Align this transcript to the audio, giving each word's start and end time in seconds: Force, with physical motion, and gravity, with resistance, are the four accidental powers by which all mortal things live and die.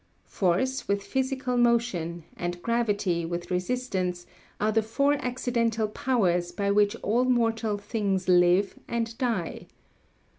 Force, 0.25 0.87
with 0.87 1.03
physical 1.03 1.57
motion, 1.57 2.23
and 2.35 2.59
gravity, 2.63 3.23
with 3.23 3.51
resistance, 3.51 4.25
are 4.59 4.71
the 4.71 4.81
four 4.81 5.13
accidental 5.23 5.87
powers 5.87 6.51
by 6.51 6.71
which 6.71 6.95
all 7.03 7.23
mortal 7.25 7.77
things 7.77 8.27
live 8.27 8.79
and 8.87 9.15
die. 9.19 9.67